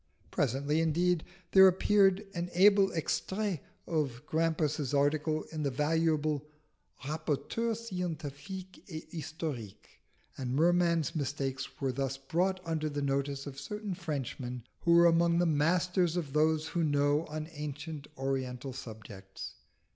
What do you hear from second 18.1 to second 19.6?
oriental subjects.